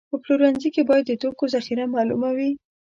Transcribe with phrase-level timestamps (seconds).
[0.09, 2.51] په پلورنځي کې باید د توکو ذخیره معلومه وي.